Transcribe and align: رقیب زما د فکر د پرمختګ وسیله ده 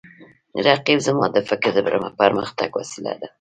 رقیب 0.65 0.99
زما 1.07 1.25
د 1.35 1.37
فکر 1.49 1.69
د 1.75 1.79
پرمختګ 2.19 2.69
وسیله 2.79 3.13
ده 3.21 3.27